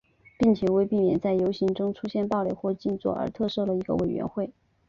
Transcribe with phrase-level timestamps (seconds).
[0.39, 4.51] 并且为避免在游行中出现暴力或静坐而特设了一个委员会。